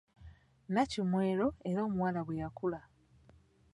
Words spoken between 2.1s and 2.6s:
bwe